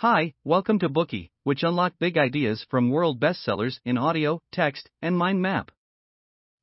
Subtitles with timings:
[0.00, 5.18] Hi, welcome to Bookey, which unlock big ideas from world bestsellers in audio, text, and
[5.18, 5.72] mind map.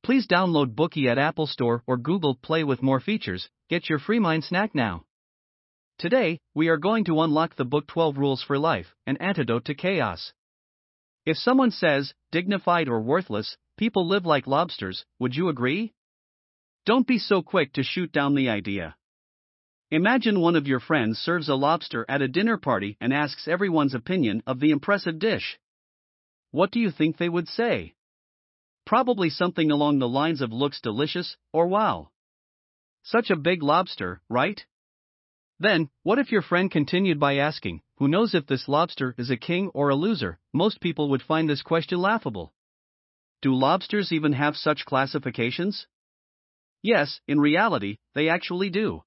[0.04, 3.50] Please download Bookey at Apple Store or Google Play with more features.
[3.70, 5.04] Get your free mind snack now.
[5.98, 9.76] Today, we are going to unlock the book 12 Rules for Life, an antidote to
[9.76, 10.32] chaos.
[11.26, 15.92] If someone says, dignified or worthless, people live like lobsters, would you agree?
[16.86, 18.96] Don't be so quick to shoot down the idea.
[19.96, 23.94] Imagine one of your friends serves a lobster at a dinner party and asks everyone's
[23.94, 25.58] opinion of the impressive dish.
[26.52, 27.96] What do you think they would say?
[28.86, 32.10] Probably something along the lines of looks delicious or wow.
[33.04, 34.66] Such a big lobster, right?
[35.60, 39.38] Then, what if your friend continued by asking, Who knows if this lobster is a
[39.38, 40.40] king or a loser?
[40.52, 42.54] Most people would find this question laughable.
[43.42, 45.88] Do lobsters even have such classifications?
[46.82, 49.06] Yes, in reality, they actually do.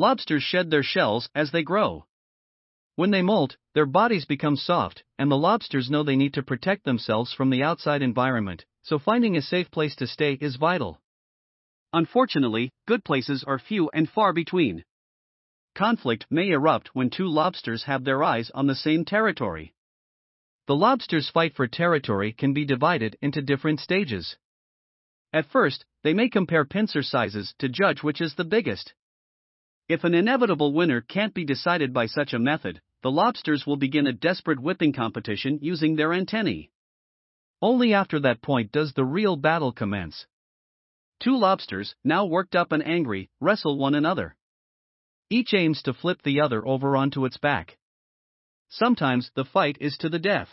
[0.00, 2.06] Lobsters shed their shells as they grow.
[2.94, 6.84] When they molt, their bodies become soft, and the lobsters know they need to protect
[6.84, 11.00] themselves from the outside environment, so finding a safe place to stay is vital.
[11.92, 14.84] Unfortunately, good places are few and far between.
[15.74, 19.74] Conflict may erupt when two lobsters have their eyes on the same territory.
[20.68, 24.36] The lobsters' fight for territory can be divided into different stages.
[25.32, 28.94] At first, they may compare pincer sizes to judge which is the biggest.
[29.88, 34.06] If an inevitable winner can't be decided by such a method, the lobsters will begin
[34.06, 36.70] a desperate whipping competition using their antennae.
[37.62, 40.26] Only after that point does the real battle commence.
[41.20, 44.36] Two lobsters, now worked up and angry, wrestle one another.
[45.30, 47.78] Each aims to flip the other over onto its back.
[48.68, 50.50] Sometimes the fight is to the death.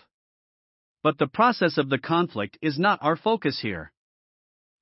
[1.04, 3.92] But the process of the conflict is not our focus here.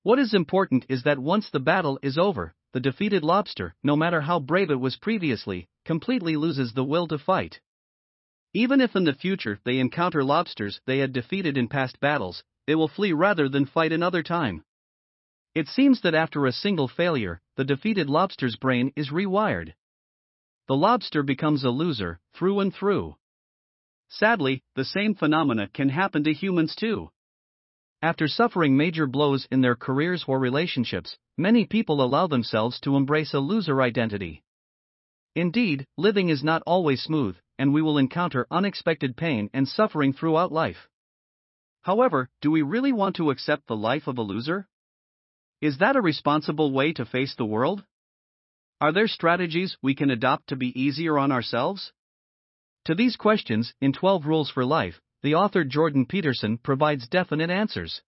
[0.04, 4.22] What is important is that once the battle is over, the defeated lobster, no matter
[4.22, 7.62] how brave it was previously, completely loses the will to fight.
[8.54, 12.74] Even if in the future they encounter lobsters they had defeated in past battles, they
[12.74, 14.64] will flee rather than fight another time.
[15.54, 19.74] It seems that after a single failure, the defeated lobster's brain is rewired.
[20.68, 23.16] The lobster becomes a loser, through and through.
[24.10, 27.12] Sadly, the same phenomena can happen to humans too.
[28.04, 33.34] After suffering major blows in their careers or relationships, many people allow themselves to embrace
[33.34, 34.44] a loser identity.
[35.36, 40.52] Indeed, living is not always smooth, and we will encounter unexpected pain and suffering throughout
[40.52, 40.90] life.
[41.84, 44.68] However, do we really want to accept the life of a loser?
[45.62, 47.86] Is that a responsible way to face the world?
[48.82, 51.94] Are there strategies we can adopt to be easier on ourselves?
[52.84, 58.02] To these questions, in 12 Rules for Life, the author Jordan Peterson provides definite answers.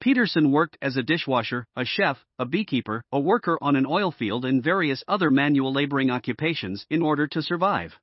[0.00, 4.44] Peterson worked as a dishwasher, a chef, a beekeeper, a worker on an oil field,
[4.44, 7.94] and various other manual laboring occupations in order to survive.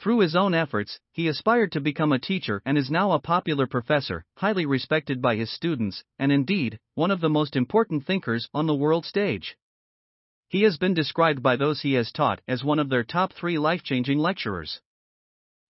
[0.00, 3.66] Through his own efforts, he aspired to become a teacher and is now a popular
[3.66, 8.66] professor, highly respected by his students, and indeed, one of the most important thinkers on
[8.66, 9.56] the world stage.
[10.48, 13.58] He has been described by those he has taught as one of their top three
[13.58, 14.80] life changing lecturers.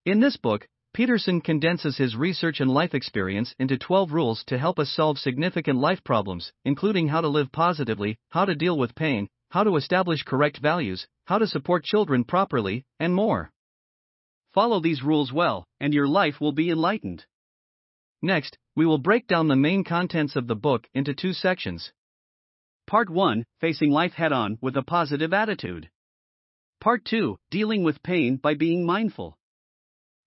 [0.07, 4.79] In this book, Peterson condenses his research and life experience into 12 rules to help
[4.79, 9.29] us solve significant life problems, including how to live positively, how to deal with pain,
[9.51, 13.53] how to establish correct values, how to support children properly, and more.
[14.53, 17.25] Follow these rules well, and your life will be enlightened.
[18.21, 21.93] Next, we will break down the main contents of the book into two sections.
[22.87, 25.89] Part 1 Facing Life Head On with a Positive Attitude.
[26.81, 29.37] Part 2 Dealing with Pain by Being Mindful.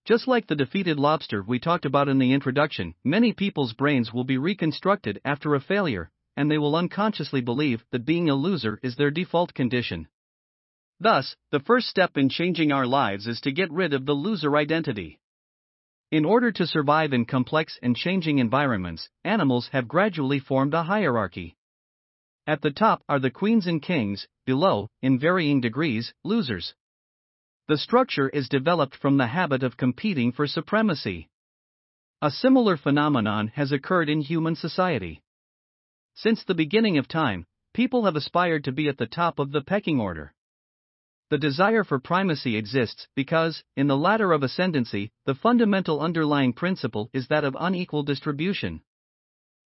[0.05, 4.25] Just like the defeated lobster we talked about in the introduction, many people's brains will
[4.25, 8.97] be reconstructed after a failure, and they will unconsciously believe that being a loser is
[8.97, 10.09] their default condition.
[10.99, 14.57] Thus, the first step in changing our lives is to get rid of the loser
[14.57, 15.19] identity.
[16.11, 21.55] In order to survive in complex and changing environments, animals have gradually formed a hierarchy.
[22.45, 26.73] At the top are the queens and kings, below, in varying degrees, losers.
[27.67, 31.29] The structure is developed from the habit of competing for supremacy.
[32.21, 35.21] A similar phenomenon has occurred in human society.
[36.13, 39.61] Since the beginning of time, people have aspired to be at the top of the
[39.61, 40.33] pecking order.
[41.29, 47.09] The desire for primacy exists because, in the ladder of ascendancy, the fundamental underlying principle
[47.13, 48.81] is that of unequal distribution.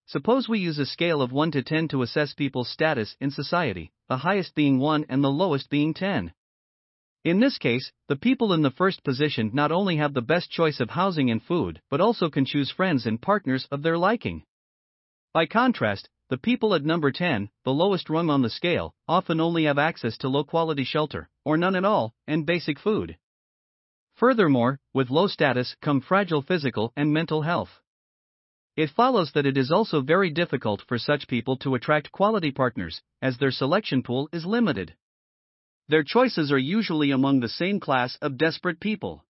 [0.06, 3.92] Suppose we use a scale of 1 to 10 to assess people's status in society,
[4.08, 6.32] the highest being 1 and the lowest being 10.
[7.28, 10.80] In this case, the people in the first position not only have the best choice
[10.80, 14.46] of housing and food, but also can choose friends and partners of their liking.
[15.34, 19.66] By contrast, the people at number 10, the lowest rung on the scale, often only
[19.66, 23.18] have access to low quality shelter, or none at all, and basic food.
[24.16, 27.82] Furthermore, with low status come fragile physical and mental health.
[28.78, 33.02] It follows that it is also very difficult for such people to attract quality partners,
[33.22, 34.96] as their selection pool is limited.
[35.90, 39.24] Their choices are usually among the same class of desperate people.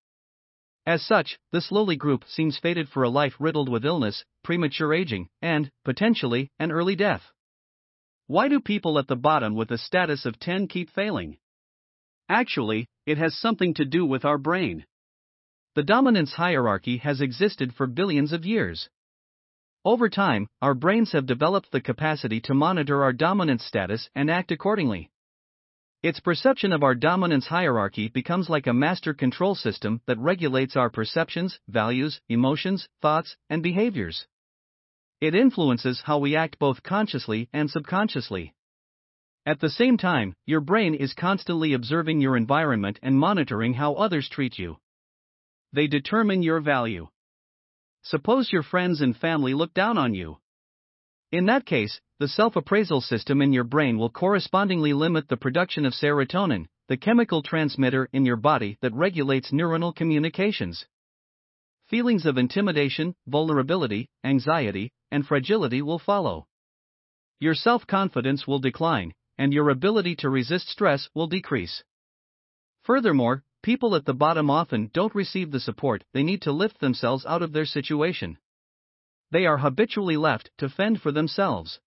[0.88, 5.30] As such, this lowly group seems fated for a life riddled with illness, premature aging,
[5.42, 7.24] and, potentially, an early death.
[8.26, 11.38] Why do people at the bottom with a status of 10 keep failing?
[12.30, 14.86] Actually, it has something to do with our brain.
[15.76, 18.90] The dominance hierarchy has existed for billions of years.
[19.86, 24.52] Over time, our brains have developed the capacity to monitor our dominance status and act
[24.52, 25.12] accordingly.
[26.04, 30.92] Its perception of our dominance hierarchy becomes like a master control system that regulates our
[30.92, 34.28] perceptions, values, emotions, thoughts, and behaviors.
[35.20, 38.54] It influences how we act both consciously and subconsciously.
[39.48, 44.30] At the same time, your brain is constantly observing your environment and monitoring how others
[44.30, 44.78] treat you.
[45.74, 47.08] They determine your value.
[48.04, 50.38] Suppose your friends and family look down on you.
[51.32, 55.86] In that case, the self appraisal system in your brain will correspondingly limit the production
[55.86, 60.86] of serotonin, the chemical transmitter in your body that regulates neuronal communications.
[61.90, 66.48] Feelings of intimidation, vulnerability, anxiety, and fragility will follow.
[67.40, 71.84] Your self confidence will decline, and your ability to resist stress will decrease.
[72.84, 77.26] Furthermore, people at the bottom often don't receive the support they need to lift themselves
[77.26, 78.38] out of their situation.
[79.32, 81.80] They are habitually left to fend for themselves.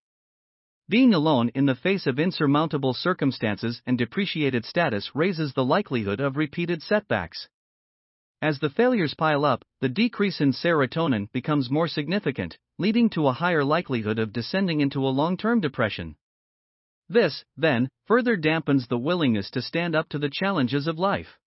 [0.88, 6.36] Being alone in the face of insurmountable circumstances and depreciated status raises the likelihood of
[6.36, 7.48] repeated setbacks.
[8.42, 13.32] As the failures pile up, the decrease in serotonin becomes more significant, leading to a
[13.32, 16.16] higher likelihood of descending into a long term depression.
[17.08, 21.38] This, then, further dampens the willingness to stand up to the challenges of life.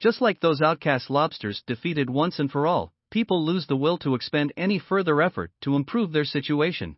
[0.00, 4.14] Just like those outcast lobsters defeated once and for all, people lose the will to
[4.14, 6.96] expend any further effort to improve their situation.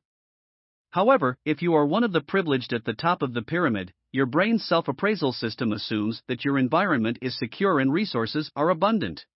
[0.90, 4.26] However, if you are one of the privileged at the top of the pyramid, your
[4.26, 9.26] brain's self appraisal system assumes that your environment is secure and resources are abundant.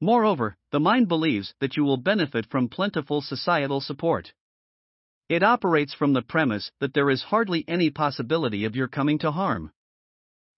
[0.00, 4.32] Moreover, the mind believes that you will benefit from plentiful societal support.
[5.28, 9.30] It operates from the premise that there is hardly any possibility of your coming to
[9.30, 9.72] harm.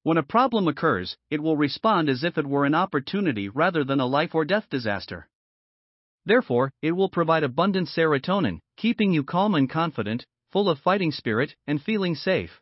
[0.02, 4.00] When a problem occurs, it will respond as if it were an opportunity rather than
[4.00, 5.28] a life or death disaster.
[6.24, 11.54] Therefore, it will provide abundant serotonin, keeping you calm and confident, full of fighting spirit,
[11.66, 12.60] and feeling safe.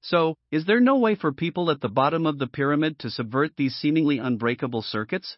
[0.00, 3.56] So, is there no way for people at the bottom of the pyramid to subvert
[3.56, 5.36] these seemingly unbreakable circuits?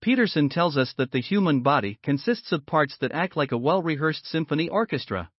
[0.00, 3.82] Peterson tells us that the human body consists of parts that act like a well
[3.82, 5.30] rehearsed symphony orchestra.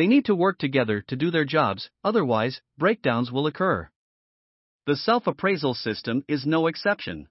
[0.00, 3.90] They need to work together to do their jobs, otherwise, breakdowns will occur.
[4.86, 7.28] The self appraisal system is no exception.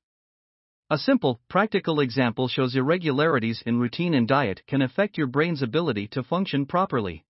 [0.91, 6.09] A simple, practical example shows irregularities in routine and diet can affect your brain's ability
[6.09, 7.25] to function properly.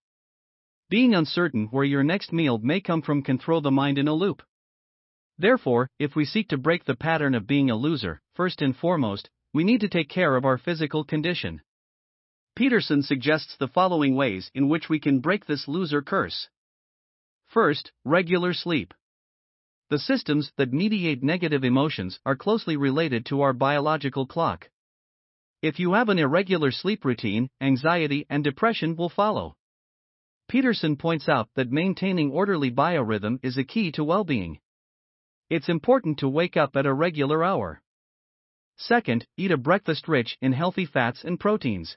[0.90, 4.14] Being uncertain where your next meal may come from can throw the mind in a
[4.14, 4.44] loop.
[5.38, 9.30] Therefore, if we seek to break the pattern of being a loser, first and foremost,
[9.54, 11.62] we need to take care of our physical condition.
[12.60, 16.50] Peterson suggests the following ways in which we can break this loser curse.
[17.46, 18.94] First, regular sleep.
[19.90, 24.70] The systems that mediate negative emotions are closely related to our biological clock.
[25.62, 29.56] If you have an irregular sleep routine, anxiety and depression will follow.
[30.50, 34.60] Peterson points out that maintaining orderly biorhythm is a key to well being.
[35.50, 37.82] It's important to wake up at a regular hour.
[38.76, 41.96] Second, eat a breakfast rich in healthy fats and proteins.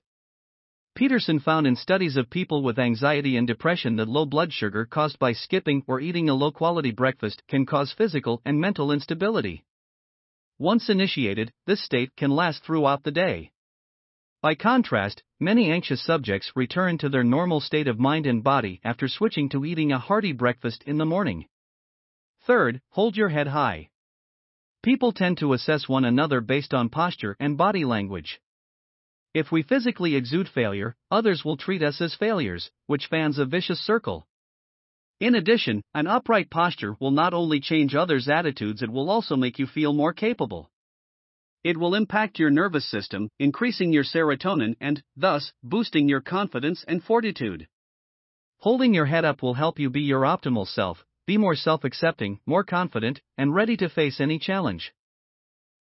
[0.95, 5.19] Peterson found in studies of people with anxiety and depression that low blood sugar caused
[5.19, 9.65] by skipping or eating a low quality breakfast can cause physical and mental instability.
[10.59, 13.51] Once initiated, this state can last throughout the day.
[14.43, 19.09] By contrast, many anxious subjects return to their normal state of mind and body after
[19.09, 21.47] switching to eating a hearty breakfast in the morning.
[22.43, 23.89] Third, hold your head high.
[24.83, 28.41] People tend to assess one another based on posture and body language.
[29.35, 33.81] If we physically exude failure, others will treat us as failures, which fans a vicious
[33.81, 34.27] circle.
[35.21, 39.59] In addition, an upright posture will not only change others' attitudes, it will also make
[39.59, 40.71] you feel more capable.
[41.65, 47.03] It will impact your nervous system, increasing your serotonin and, thus, boosting your confidence and
[47.03, 47.69] fortitude.
[48.59, 52.41] Holding your head up will help you be your optimal self, be more self accepting,
[52.45, 54.93] more confident, and ready to face any challenge.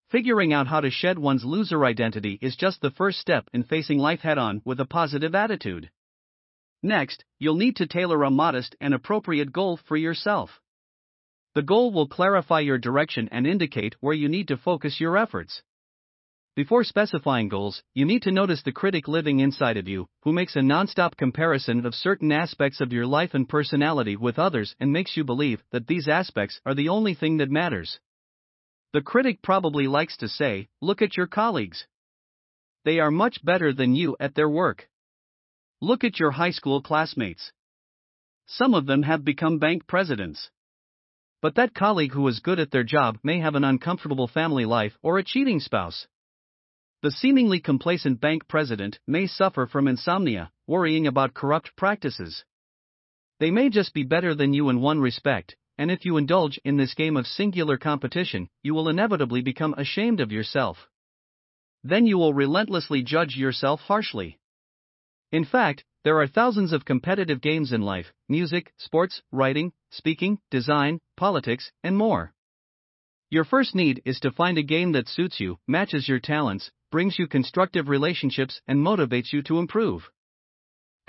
[0.10, 4.00] Figuring out how to shed one's loser identity is just the first step in facing
[4.00, 5.92] life head on with a positive attitude.
[6.82, 10.60] Next, you'll need to tailor a modest and appropriate goal for yourself.
[11.54, 15.62] The goal will clarify your direction and indicate where you need to focus your efforts.
[16.56, 20.56] Before specifying goals, you need to notice the critic living inside of you, who makes
[20.56, 25.16] a non-stop comparison of certain aspects of your life and personality with others and makes
[25.16, 28.00] you believe that these aspects are the only thing that matters.
[28.92, 31.86] The critic probably likes to say, Look at your colleagues.
[32.86, 34.90] They are much better than you at their work.
[35.80, 37.52] Look at your high school classmates.
[38.48, 40.50] Some of them have become bank presidents.
[41.40, 44.98] But that colleague who is good at their job may have an uncomfortable family life
[45.04, 46.08] or a cheating spouse.
[47.04, 52.44] The seemingly complacent bank president may suffer from insomnia, worrying about corrupt practices.
[53.40, 56.76] They may just be better than you in one respect, and if you indulge in
[56.76, 60.90] this game of singular competition, you will inevitably become ashamed of yourself.
[61.86, 64.38] Then you will relentlessly judge yourself harshly.
[65.32, 71.00] In fact, there are thousands of competitive games in life music, sports, writing, speaking, design,
[71.16, 72.34] politics, and more.
[73.30, 77.18] Your first need is to find a game that suits you, matches your talents, brings
[77.18, 80.10] you constructive relationships, and motivates you to improve.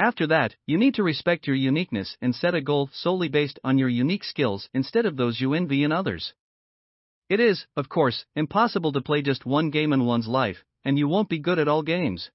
[0.00, 3.76] After that, you need to respect your uniqueness and set a goal solely based on
[3.76, 6.32] your unique skills instead of those you envy in others.
[7.28, 11.06] It is, of course, impossible to play just one game in one's life, and you
[11.06, 12.30] won't be good at all games.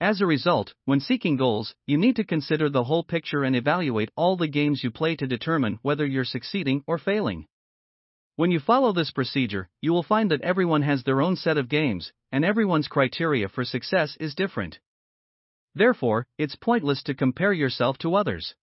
[0.00, 4.10] As a result, when seeking goals, you need to consider the whole picture and evaluate
[4.16, 7.46] all the games you play to determine whether you're succeeding or failing.
[8.34, 11.68] When you follow this procedure, you will find that everyone has their own set of
[11.68, 14.80] games, and everyone's criteria for success is different.
[15.74, 18.54] Therefore, it's pointless to compare yourself to others.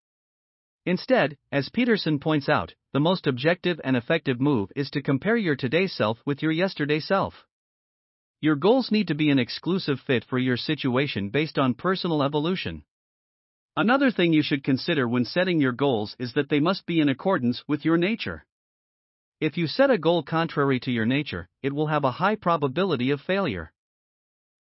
[0.85, 5.55] Instead, as Peterson points out, the most objective and effective move is to compare your
[5.55, 7.45] today self with your yesterday self.
[8.39, 12.83] Your goals need to be an exclusive fit for your situation based on personal evolution.
[13.77, 17.09] Another thing you should consider when setting your goals is that they must be in
[17.09, 18.45] accordance with your nature.
[19.39, 23.11] If you set a goal contrary to your nature, it will have a high probability
[23.11, 23.71] of failure.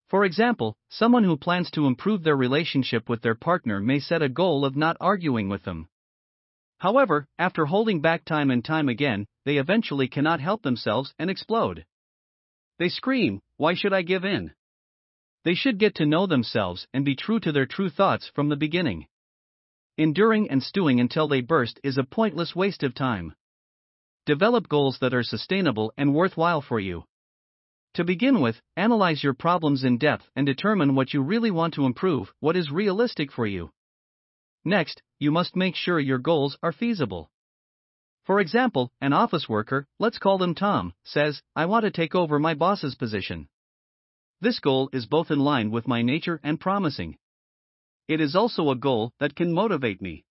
[0.09, 4.29] For example, someone who plans to improve their relationship with their partner may set a
[4.29, 5.89] goal of not arguing with them.
[6.79, 11.85] However, after holding back time and time again, they eventually cannot help themselves and explode.
[12.79, 14.55] They scream, Why should I give in?
[15.45, 18.57] They should get to know themselves and be true to their true thoughts from the
[18.57, 19.07] beginning.
[19.99, 23.35] Enduring and stewing until they burst is a pointless waste of time.
[24.25, 27.05] Develop goals that are sustainable and worthwhile for you.
[27.95, 31.87] To begin with, analyze your problems in depth and determine what you really want to
[31.87, 33.71] improve, what is realistic for you.
[34.65, 37.31] Next, you must make sure your goals are feasible.
[38.25, 42.39] For example, an office worker, let's call them Tom, says, I want to take over
[42.39, 43.49] my boss's position.
[44.41, 47.17] This goal is both in line with my nature and promising.
[48.07, 50.25] It is also a goal that can motivate me.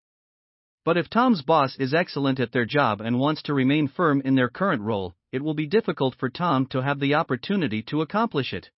[0.87, 4.35] But if Tom's boss is excellent at their job and wants to remain firm in
[4.35, 8.53] their current role, it will be difficult for Tom to have the opportunity to accomplish
[8.53, 8.69] it.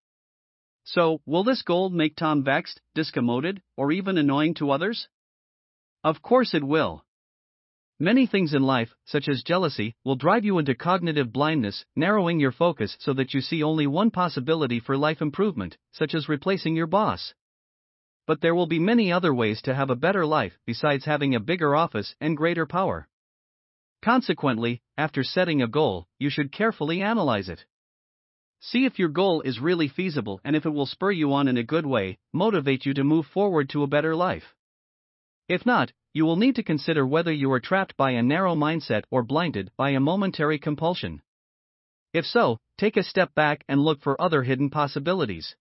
[0.84, 5.08] So, will this goal make Tom vexed, discommoded, or even annoying to others?
[6.04, 7.06] Of course it will.
[8.00, 12.52] Many things in life, such as jealousy, will drive you into cognitive blindness, narrowing your
[12.52, 16.88] focus so that you see only one possibility for life improvement, such as replacing your
[16.88, 17.36] boss
[18.30, 21.40] but there will be many other ways to have a better life besides having a
[21.40, 23.08] bigger office and greater power.
[24.04, 27.66] Consequently, after setting a goal, you should carefully analyze it.
[28.60, 31.58] See if your goal is really feasible and if it will spur you on in
[31.58, 34.54] a good way, motivate you to move forward to a better life.
[35.48, 39.06] If not, you will need to consider whether you are trapped by a narrow mindset
[39.10, 41.24] or blinded by a momentary compulsion.
[42.14, 45.56] If so, take a step back and look for other hidden possibilities.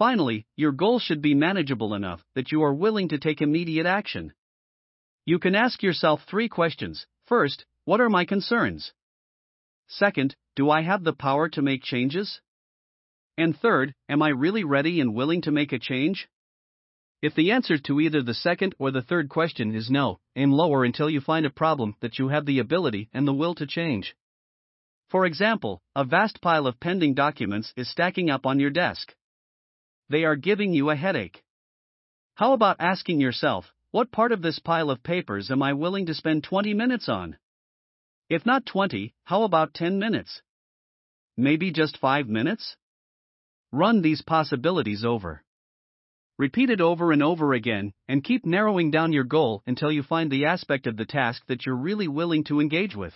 [0.00, 4.32] Finally, your goal should be manageable enough that you are willing to take immediate action.
[5.26, 7.06] You can ask yourself three questions.
[7.26, 8.94] First, what are my concerns?
[9.88, 12.40] Second, do I have the power to make changes?
[13.36, 16.30] And third, am I really ready and willing to make a change?
[17.20, 20.82] If the answer to either the second or the third question is no, aim lower
[20.82, 24.16] until you find a problem that you have the ability and the will to change.
[25.10, 29.14] For example, a vast pile of pending documents is stacking up on your desk
[30.10, 31.44] they are giving you a headache.
[32.34, 36.14] How about asking yourself, what part of this pile of papers am I willing to
[36.14, 37.36] spend 20 minutes on?
[38.28, 40.42] If not 20, how about 10 minutes?
[41.36, 42.76] Maybe just 5 minutes?
[43.72, 45.44] Run these possibilities over.
[46.38, 50.30] Repeat it over and over again, and keep narrowing down your goal until you find
[50.30, 53.14] the aspect of the task that you're really willing to engage with.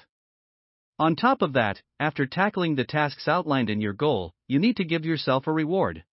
[1.01, 4.85] On top of that, after tackling the tasks outlined in your goal, you need to
[4.85, 6.05] give yourself a reward.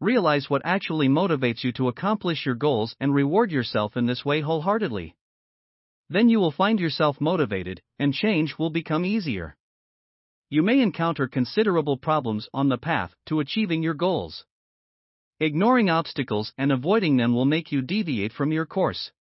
[0.00, 4.40] Realize what actually motivates you to accomplish your goals and reward yourself in this way
[4.40, 5.14] wholeheartedly.
[6.08, 9.56] Then you will find yourself motivated, and change will become easier.
[10.48, 14.46] You may encounter considerable problems on the path to achieving your goals.
[15.38, 19.12] Ignoring obstacles and avoiding them will make you deviate from your course.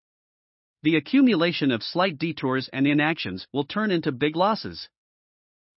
[0.81, 4.89] The accumulation of slight detours and inactions will turn into big losses.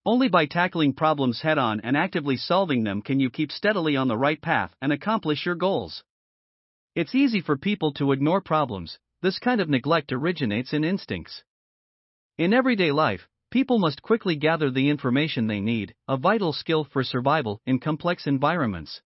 [0.04, 4.08] Only by tackling problems head on and actively solving them can you keep steadily on
[4.08, 6.02] the right path and accomplish your goals.
[6.96, 11.44] It's easy for people to ignore problems, this kind of neglect originates in instincts.
[12.36, 17.04] In everyday life, people must quickly gather the information they need, a vital skill for
[17.04, 19.02] survival in complex environments.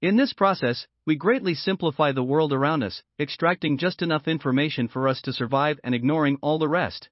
[0.00, 5.06] In this process, we greatly simplify the world around us, extracting just enough information for
[5.06, 7.10] us to survive and ignoring all the rest.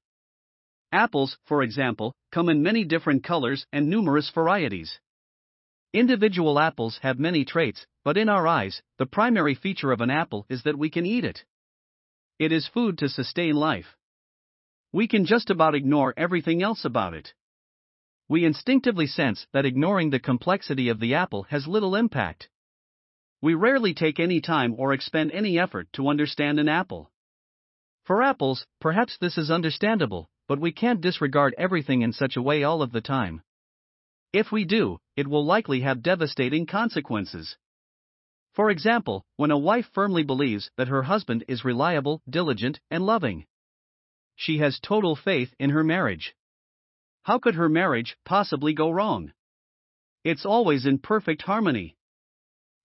[0.92, 5.00] Apples, for example, come in many different colors and numerous varieties.
[5.92, 10.46] Individual apples have many traits, but in our eyes, the primary feature of an apple
[10.48, 11.44] is that we can eat it.
[12.38, 13.96] It is food to sustain life.
[14.92, 17.34] We can just about ignore everything else about it.
[18.28, 22.48] We instinctively sense that ignoring the complexity of the apple has little impact.
[23.40, 27.10] We rarely take any time or expend any effort to understand an apple.
[28.04, 32.62] For apples, perhaps this is understandable, but we can't disregard everything in such a way
[32.62, 33.42] all of the time.
[34.32, 37.56] If we do, it will likely have devastating consequences.
[38.52, 43.46] For example, when a wife firmly believes that her husband is reliable, diligent, and loving,
[44.36, 46.34] she has total faith in her marriage.
[47.22, 49.32] How could her marriage possibly go wrong?
[50.24, 51.96] It's always in perfect harmony.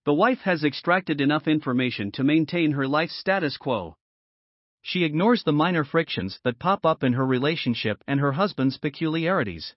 [0.04, 3.96] The wife has extracted enough information to maintain her life status quo.
[4.82, 9.74] She ignores the minor frictions that pop up in her relationship and her husband's peculiarities.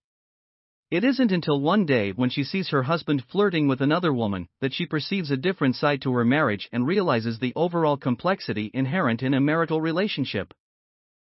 [0.91, 4.73] It isn't until one day when she sees her husband flirting with another woman that
[4.73, 9.33] she perceives a different side to her marriage and realizes the overall complexity inherent in
[9.33, 10.53] a marital relationship.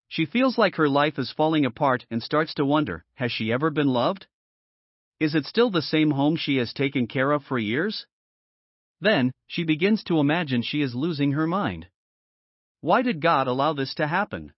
[0.08, 3.70] She feels like her life is falling apart and starts to wonder has she ever
[3.70, 4.26] been loved?
[5.20, 8.06] Is it still the same home she has taken care of for years?
[9.00, 11.88] Then, she begins to imagine she is losing her mind.
[12.80, 14.52] Why did God allow this to happen?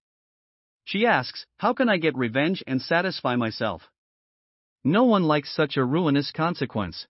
[0.84, 3.88] She asks, How can I get revenge and satisfy myself?
[4.84, 7.06] No one likes such a ruinous consequence.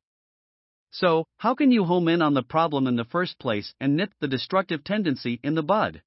[0.91, 4.13] So, how can you home in on the problem in the first place and nip
[4.21, 6.03] the destructive tendency in the bud?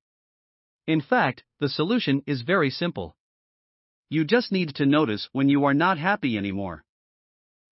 [0.87, 3.15] In fact, the solution is very simple.
[4.09, 6.83] You just need to notice when you are not happy anymore.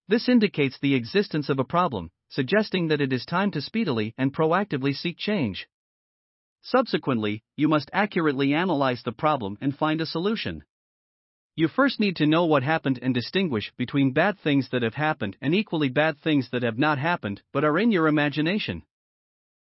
[0.07, 4.33] This indicates the existence of a problem, suggesting that it is time to speedily and
[4.33, 5.67] proactively seek change.
[6.63, 10.63] Subsequently, you must accurately analyze the problem and find a solution.
[11.55, 15.37] You first need to know what happened and distinguish between bad things that have happened
[15.41, 18.83] and equally bad things that have not happened but are in your imagination.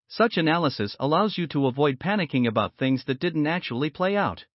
[0.07, 4.45] Such analysis allows you to avoid panicking about things that didn't actually play out.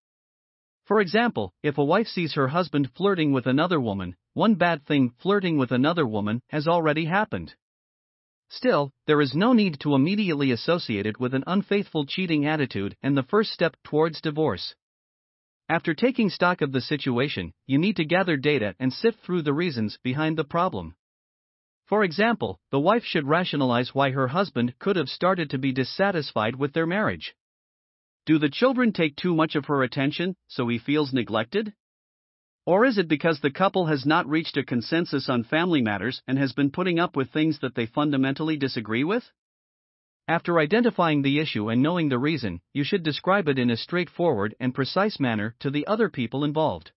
[0.85, 5.11] For example, if a wife sees her husband flirting with another woman, one bad thing
[5.21, 7.55] flirting with another woman has already happened.
[8.51, 13.17] Still, there is no need to immediately associate it with an unfaithful cheating attitude and
[13.17, 14.75] the first step towards divorce.
[15.69, 19.53] After taking stock of the situation, you need to gather data and sift through the
[19.53, 20.95] reasons behind the problem.
[21.85, 26.57] For example, the wife should rationalize why her husband could have started to be dissatisfied
[26.57, 27.35] with their marriage.
[28.25, 31.75] Do the children take too much of her attention, so he feels neglected?
[32.69, 36.37] Or is it because the couple has not reached a consensus on family matters and
[36.37, 39.25] has been putting up with things that they fundamentally disagree with?
[40.29, 44.55] After identifying the issue and knowing the reason, you should describe it in a straightforward
[44.61, 46.93] and precise manner to the other people involved.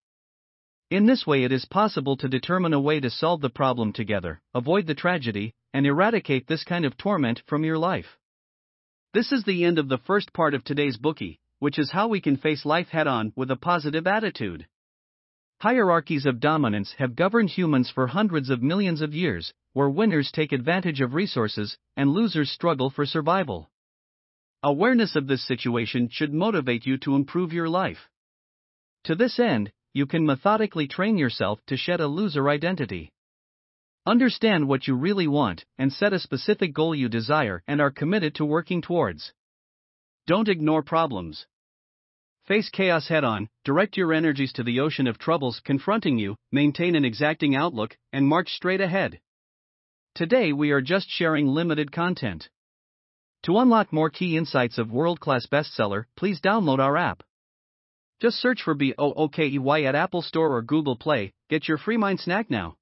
[0.89, 4.41] In this way, it is possible to determine a way to solve the problem together,
[4.53, 8.17] avoid the tragedy, and eradicate this kind of torment from your life.
[9.13, 12.19] This is the end of the first part of today's Bookey, which is how we
[12.19, 14.67] can face life head on with a positive attitude.
[15.61, 20.51] Hierarchies of dominance have governed humans for hundreds of millions of years, where winners take
[20.51, 23.69] advantage of resources and losers struggle for survival.
[24.63, 28.09] Awareness of this situation should motivate you to improve your life.
[29.03, 33.11] To this end, you can methodically train yourself to shed a loser identity.
[34.07, 38.33] Understand what you really want and set a specific goal you desire and are committed
[38.33, 39.31] to working towards.
[40.25, 41.45] Don't ignore problems.
[42.45, 46.95] Face chaos head on, direct your energies to the ocean of troubles confronting you, maintain
[46.95, 49.19] an exacting outlook, and march straight ahead.
[50.15, 52.49] Today we are just sharing limited content.
[53.43, 57.21] To unlock more key insights of world class bestseller, please download our app.
[58.19, 62.49] Just search for BOOKEY at Apple Store or Google Play, get your free mind snack
[62.49, 62.75] now.